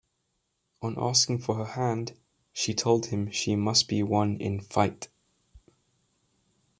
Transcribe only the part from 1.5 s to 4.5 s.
her hand, she told him she must be won